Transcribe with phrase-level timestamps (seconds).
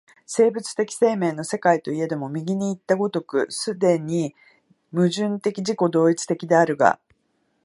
[0.25, 4.33] 生物的生命の世界といえども、右にいった如く既に
[4.91, 6.99] 矛盾的自己同一的であるが、